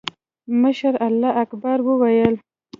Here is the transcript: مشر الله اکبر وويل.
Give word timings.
مشر 0.61 0.93
الله 1.07 1.31
اکبر 1.43 1.77
وويل. 1.87 2.35